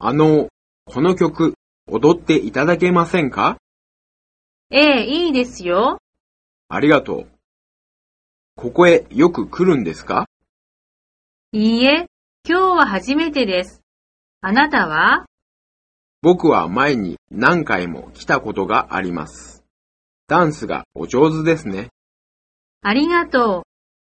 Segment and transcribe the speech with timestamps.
[0.00, 0.48] あの、
[0.84, 1.54] この曲、
[1.90, 3.58] 踊っていただけませんか？
[4.70, 5.98] ええ、いいですよ。
[6.68, 7.28] ありがとう。
[8.54, 10.26] ここへよく来るんですか？
[11.50, 12.06] いいえ、
[12.48, 13.82] 今日は初めてです。
[14.40, 15.26] あなたは？
[16.22, 19.64] 僕は前に何回も来たことがあります。
[20.28, 21.88] ダンスがお上手ですね。
[22.82, 23.62] ありがとう。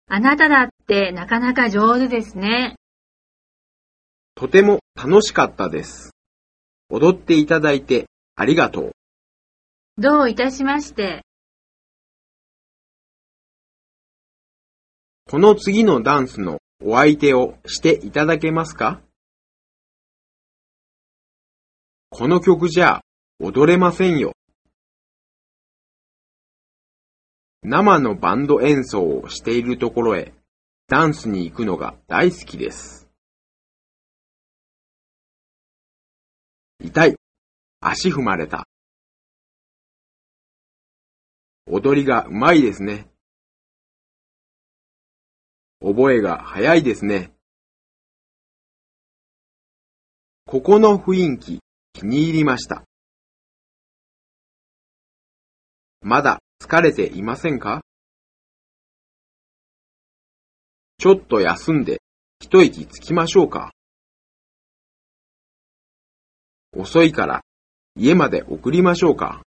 [0.07, 2.77] あなただってなかなか上手ですね。
[4.35, 6.11] とても楽しかったです。
[6.89, 8.91] 踊っていただいてありがとう。
[9.97, 11.23] どういたしまして。
[15.29, 19.01] この次のダンスのお相手をしていただけますか？
[22.09, 23.01] この曲じゃ
[23.39, 24.33] 踊れませんよ。
[27.63, 30.33] 生のバンド演奏をしているところへ
[30.87, 33.02] ダンスに行くのが大好きです。
[36.93, 37.15] 痛い。
[37.79, 38.67] 足踏まれた。
[41.65, 43.09] 踊りがうまいですね。
[45.81, 47.31] 覚えが早いですね。
[50.45, 51.61] ここの雰囲気
[51.93, 52.83] 気に入りました。
[56.01, 57.81] まだ疲れていませんか？
[60.99, 62.03] ちょっと休んで
[62.39, 63.71] 一息つきましょうか。
[66.75, 67.41] 遅いから
[67.95, 69.43] 家まで送りましょうか。